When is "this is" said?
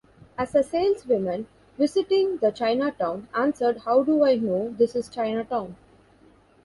4.75-5.07